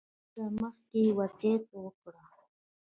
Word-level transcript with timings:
له 0.35 0.43
مرګه 0.57 0.59
مخکې 0.59 0.99
یې 1.05 1.11
وصیت 1.17 1.63
وکړ. 1.83 2.13